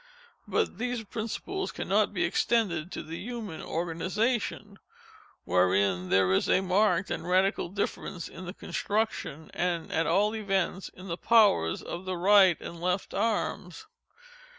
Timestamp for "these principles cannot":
0.79-2.11